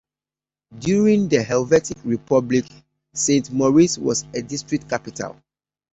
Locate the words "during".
0.79-1.27